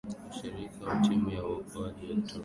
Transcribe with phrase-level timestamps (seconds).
[0.27, 2.39] washiriki wa timu ya uokoaji walitoroka